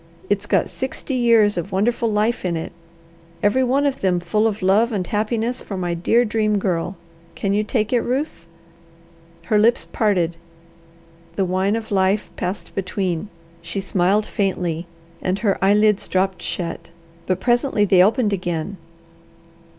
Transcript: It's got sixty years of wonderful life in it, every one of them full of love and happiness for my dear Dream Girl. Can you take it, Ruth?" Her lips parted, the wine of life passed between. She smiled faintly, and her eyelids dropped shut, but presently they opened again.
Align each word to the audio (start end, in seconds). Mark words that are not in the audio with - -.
It's 0.31 0.47
got 0.47 0.67
sixty 0.67 1.13
years 1.13 1.59
of 1.59 1.71
wonderful 1.71 2.11
life 2.11 2.43
in 2.43 2.57
it, 2.57 2.71
every 3.43 3.63
one 3.63 3.85
of 3.85 4.01
them 4.01 4.19
full 4.19 4.47
of 4.47 4.63
love 4.63 4.91
and 4.91 5.05
happiness 5.05 5.61
for 5.61 5.77
my 5.77 5.93
dear 5.93 6.25
Dream 6.25 6.57
Girl. 6.57 6.97
Can 7.35 7.53
you 7.53 7.63
take 7.63 7.93
it, 7.93 8.01
Ruth?" 8.01 8.47
Her 9.43 9.59
lips 9.59 9.85
parted, 9.85 10.37
the 11.35 11.45
wine 11.45 11.75
of 11.75 11.91
life 11.91 12.31
passed 12.35 12.73
between. 12.73 13.29
She 13.61 13.79
smiled 13.79 14.25
faintly, 14.25 14.87
and 15.21 15.37
her 15.37 15.63
eyelids 15.63 16.07
dropped 16.07 16.41
shut, 16.41 16.89
but 17.27 17.39
presently 17.39 17.85
they 17.85 18.01
opened 18.01 18.33
again. 18.33 18.77